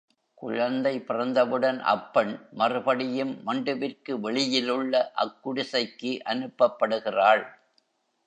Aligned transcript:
குழந்தை 0.37 0.93
பிறந்தவுடன் 0.99 1.79
அப்பெண் 1.89 2.31
மறுபடியும் 2.51 3.33
மண்டுவிற்கு 3.45 4.13
வெளியிலுள்ள 4.19 5.11
அக்குடிசைக்கு 5.15 6.13
அனுப்பப்படுகிறாள். 6.25 7.43